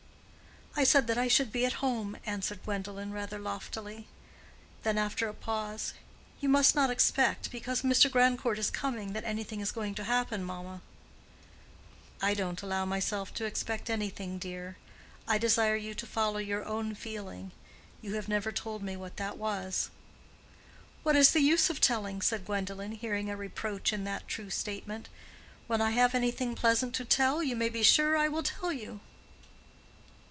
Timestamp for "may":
27.57-27.69